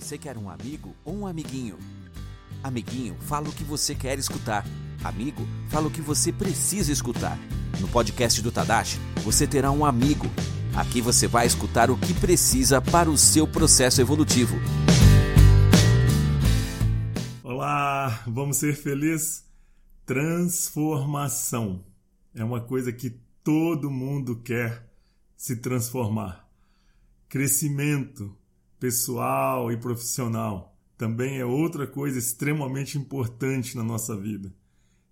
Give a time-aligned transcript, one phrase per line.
[0.00, 1.78] Você quer um amigo ou um amiguinho?
[2.64, 4.64] Amiguinho, fala o que você quer escutar.
[5.04, 7.38] Amigo, fala o que você precisa escutar.
[7.78, 10.26] No podcast do Tadashi, você terá um amigo.
[10.74, 14.56] Aqui você vai escutar o que precisa para o seu processo evolutivo.
[17.44, 19.44] Olá, vamos ser felizes?
[20.06, 21.84] Transformação
[22.34, 23.10] é uma coisa que
[23.44, 24.90] todo mundo quer
[25.36, 26.48] se transformar.
[27.28, 28.39] Crescimento
[28.80, 34.52] pessoal e profissional também é outra coisa extremamente importante na nossa vida.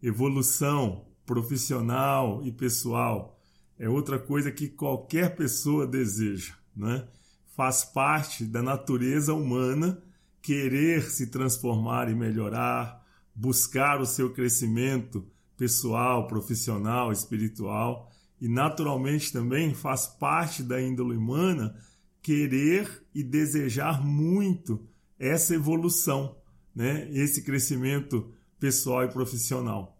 [0.03, 3.39] Evolução profissional e pessoal
[3.79, 7.09] é outra coisa que qualquer pessoa deseja, né?
[7.57, 10.03] Faz parte da natureza humana
[10.43, 18.11] querer se transformar e melhorar, buscar o seu crescimento pessoal, profissional, espiritual
[18.41, 21.75] e naturalmente também faz parte da índole humana
[22.23, 24.87] querer e desejar muito
[25.19, 26.37] essa evolução,
[26.75, 27.09] né?
[27.13, 29.99] esse crescimento pessoal e profissional.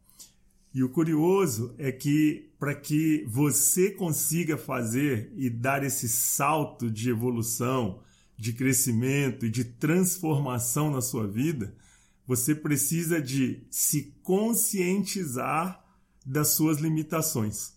[0.73, 7.11] E o curioso é que para que você consiga fazer e dar esse salto de
[7.11, 8.01] evolução,
[8.37, 11.75] de crescimento e de transformação na sua vida,
[12.27, 15.85] você precisa de se conscientizar
[16.25, 17.73] das suas limitações.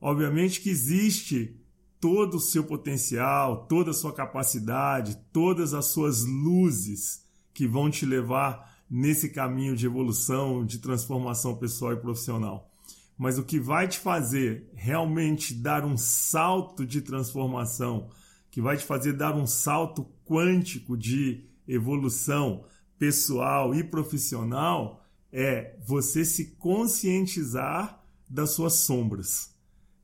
[0.00, 1.56] Obviamente que existe
[2.04, 7.24] todo o seu potencial, toda a sua capacidade, todas as suas luzes
[7.54, 12.70] que vão te levar nesse caminho de evolução, de transformação pessoal e profissional.
[13.16, 18.10] Mas o que vai te fazer realmente dar um salto de transformação,
[18.50, 22.66] que vai te fazer dar um salto quântico de evolução
[22.98, 29.54] pessoal e profissional, é você se conscientizar das suas sombras.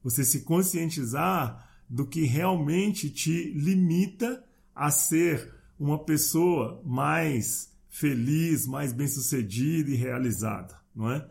[0.02, 8.92] Você se conscientizar do que realmente te limita a ser uma pessoa mais feliz, mais
[8.92, 11.28] bem-sucedida e realizada, não é?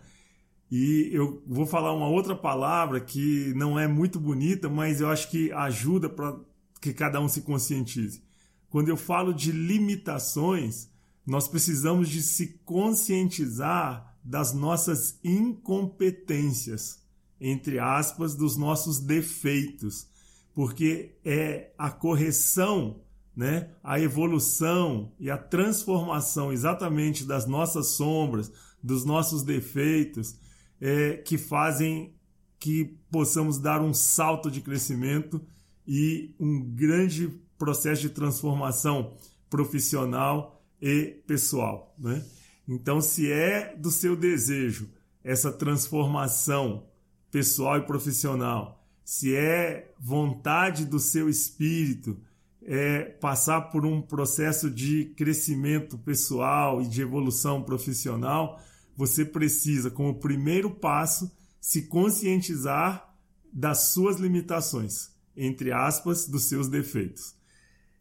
[0.69, 5.31] E eu vou falar uma outra palavra que não é muito bonita, mas eu acho
[5.31, 6.37] que ajuda para
[6.81, 8.21] que cada um se conscientize.
[8.69, 10.89] Quando eu falo de limitações,
[11.25, 17.01] nós precisamos de se conscientizar das nossas incompetências,
[17.39, 20.07] entre aspas, dos nossos defeitos
[20.53, 23.01] porque é a correção,
[23.35, 28.51] né, a evolução e a transformação exatamente das nossas sombras,
[28.81, 30.35] dos nossos defeitos,
[30.81, 32.13] é, que fazem
[32.59, 35.41] que possamos dar um salto de crescimento
[35.87, 39.13] e um grande processo de transformação
[39.49, 41.95] profissional e pessoal.
[41.97, 42.23] Né?
[42.67, 44.89] Então, se é do seu desejo
[45.23, 46.85] essa transformação
[47.31, 48.78] pessoal e profissional,
[49.09, 52.15] se é vontade do seu espírito
[52.61, 58.61] é passar por um processo de crescimento pessoal e de evolução profissional,
[58.95, 63.11] você precisa, como primeiro passo, se conscientizar
[63.51, 67.33] das suas limitações, entre aspas, dos seus defeitos.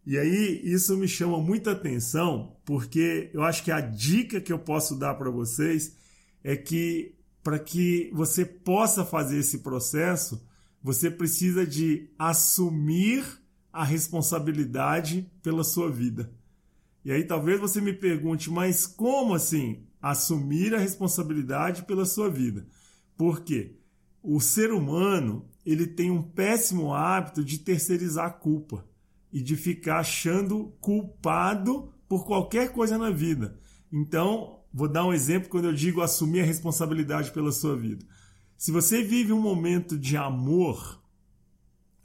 [0.05, 4.59] E aí isso me chama muita atenção, porque eu acho que a dica que eu
[4.59, 5.97] posso dar para vocês
[6.45, 10.47] é que para que você possa fazer esse processo,
[10.83, 13.25] você precisa de assumir
[13.73, 16.33] a responsabilidade pela sua vida.
[17.05, 22.67] E aí talvez você me pergunte, mas como assim assumir a responsabilidade pela sua vida?
[23.17, 23.77] Por quê?
[24.23, 28.85] O ser humano, ele tem um péssimo hábito de terceirizar a culpa
[29.33, 33.59] e de ficar achando culpado por qualquer coisa na vida.
[33.93, 38.05] Então, vou dar um exemplo quando eu digo assumir a responsabilidade pela sua vida.
[38.59, 41.01] Se você vive um momento de amor,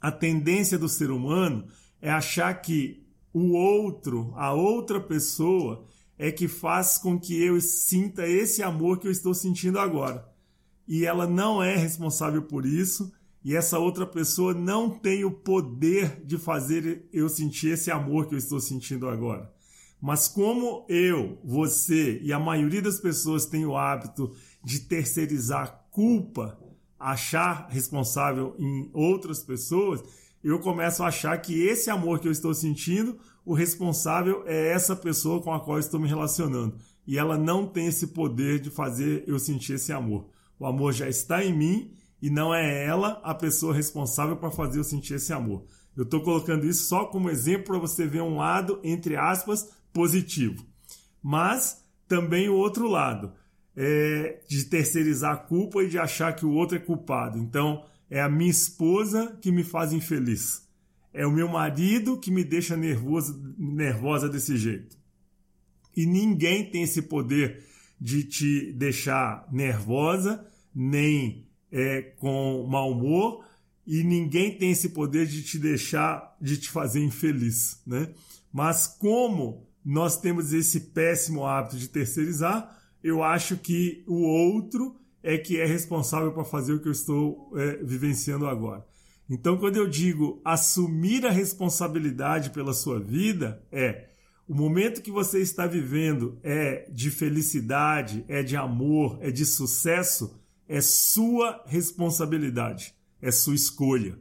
[0.00, 1.66] a tendência do ser humano
[2.00, 5.84] é achar que o outro, a outra pessoa,
[6.16, 10.32] é que faz com que eu sinta esse amor que eu estou sentindo agora.
[10.86, 13.12] E ela não é responsável por isso,
[13.44, 18.34] e essa outra pessoa não tem o poder de fazer eu sentir esse amor que
[18.36, 19.52] eu estou sentindo agora.
[20.00, 26.58] Mas como eu, você e a maioria das pessoas tem o hábito de terceirizar culpa,
[26.98, 30.02] achar responsável em outras pessoas,
[30.42, 34.96] eu começo a achar que esse amor que eu estou sentindo, o responsável é essa
[34.96, 36.76] pessoa com a qual estou me relacionando.
[37.06, 40.26] E ela não tem esse poder de fazer eu sentir esse amor.
[40.58, 44.80] O amor já está em mim e não é ela a pessoa responsável para fazer
[44.80, 45.64] eu sentir esse amor.
[45.96, 50.66] Eu estou colocando isso só como exemplo para você ver um lado, entre aspas, positivo.
[51.22, 53.32] Mas também o outro lado
[53.76, 57.38] é, de terceirizar a culpa e de achar que o outro é culpado.
[57.38, 60.62] Então, é a minha esposa que me faz infeliz.
[61.12, 64.96] É o meu marido que me deixa nervoso, nervosa desse jeito.
[65.96, 67.64] E ninguém tem esse poder
[68.00, 70.44] de te deixar nervosa,
[70.74, 73.44] nem é, com mau humor,
[73.86, 78.10] e ninguém tem esse poder de te deixar, de te fazer infeliz, né?
[78.52, 85.36] Mas como nós temos esse péssimo hábito de terceirizar, eu acho que o outro é
[85.36, 88.82] que é responsável para fazer o que eu estou é, vivenciando agora.
[89.28, 94.08] Então, quando eu digo assumir a responsabilidade pela sua vida, é
[94.48, 100.40] o momento que você está vivendo é de felicidade, é de amor, é de sucesso,
[100.66, 104.18] é sua responsabilidade, é sua escolha.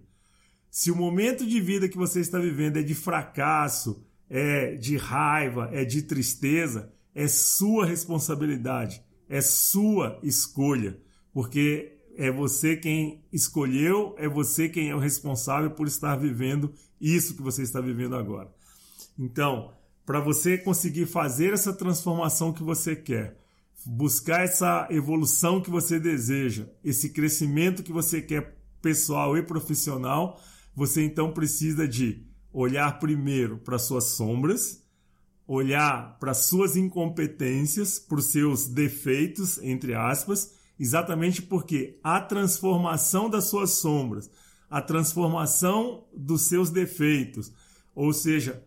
[0.70, 5.70] Se o momento de vida que você está vivendo é de fracasso, é de raiva,
[5.72, 11.00] é de tristeza, é sua responsabilidade, é sua escolha,
[11.34, 17.36] porque é você quem escolheu, é você quem é o responsável por estar vivendo isso
[17.36, 18.50] que você está vivendo agora.
[19.18, 19.74] Então,
[20.06, 23.38] para você conseguir fazer essa transformação que você quer,
[23.86, 30.40] buscar essa evolução que você deseja, esse crescimento que você quer pessoal e profissional,
[30.76, 34.83] você então precisa de olhar primeiro para suas sombras,
[35.48, 43.46] olhar para suas incompetências, para os seus defeitos, entre aspas, exatamente porque a transformação das
[43.46, 44.30] suas sombras,
[44.70, 47.52] a transformação dos seus defeitos,
[47.94, 48.64] ou seja,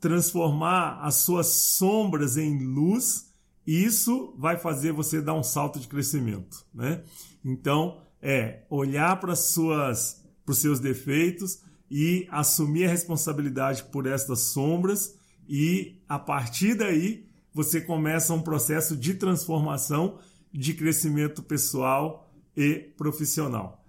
[0.00, 3.32] transformar as suas sombras em luz,
[3.66, 7.02] isso vai fazer você dar um salto de crescimento, né?
[7.44, 11.60] Então, é olhar para suas para os seus defeitos
[11.90, 15.14] e assumir a responsabilidade por estas sombras
[15.48, 20.18] e a partir daí você começa um processo de transformação,
[20.52, 23.84] de crescimento pessoal e profissional.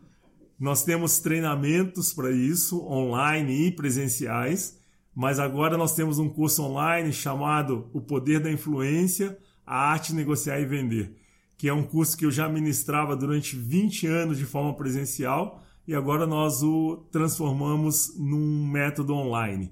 [0.60, 4.82] Nós temos treinamentos para isso, online e presenciais
[5.16, 10.60] mas agora nós temos um curso online chamado O Poder da Influência, a Arte Negociar
[10.60, 11.16] e Vender,
[11.58, 15.94] que é um curso que eu já ministrava durante 20 anos de forma presencial e
[15.94, 19.72] agora nós o transformamos num método online.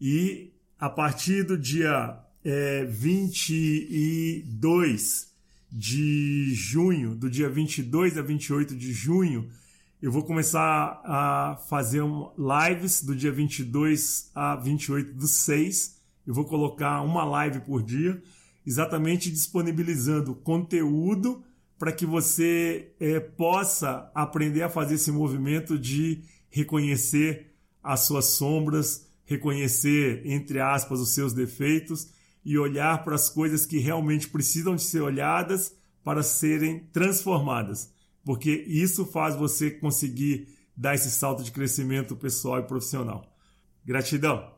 [0.00, 0.52] E
[0.82, 5.30] a partir do dia é, 22
[5.70, 9.48] de junho, do dia 22 a 28 de junho,
[10.02, 12.02] eu vou começar a fazer
[12.36, 16.02] lives do dia 22 a 28 do 6.
[16.26, 18.20] Eu vou colocar uma live por dia,
[18.66, 21.44] exatamente disponibilizando conteúdo
[21.78, 29.11] para que você é, possa aprender a fazer esse movimento de reconhecer as suas sombras,
[29.32, 32.08] reconhecer, entre aspas, os seus defeitos
[32.44, 37.92] e olhar para as coisas que realmente precisam de ser olhadas para serem transformadas
[38.24, 43.24] porque isso faz você conseguir dar esse salto de crescimento pessoal e profissional.
[43.84, 44.52] Gratidão!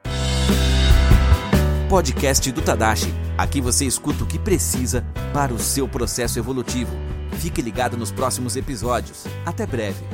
[1.89, 3.13] Podcast do Tadashi.
[3.39, 6.93] Aqui você escuta o que precisa para o seu processo evolutivo.
[7.41, 9.25] Fique ligado nos próximos episódios.
[9.45, 10.05] Até breve!